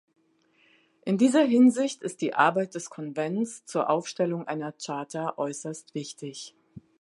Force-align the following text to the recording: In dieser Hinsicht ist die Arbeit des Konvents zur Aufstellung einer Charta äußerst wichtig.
In 1.05 1.19
dieser 1.19 1.43
Hinsicht 1.43 2.01
ist 2.01 2.21
die 2.21 2.33
Arbeit 2.33 2.73
des 2.73 2.89
Konvents 2.89 3.65
zur 3.65 3.87
Aufstellung 3.87 4.47
einer 4.47 4.71
Charta 4.71 5.35
äußerst 5.37 5.93
wichtig. 5.93 6.55